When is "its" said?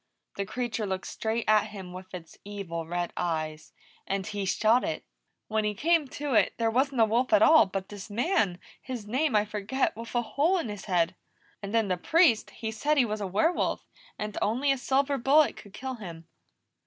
2.15-2.35